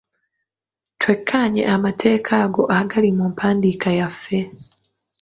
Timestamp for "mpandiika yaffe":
3.33-4.39